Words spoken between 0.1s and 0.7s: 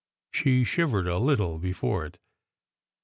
She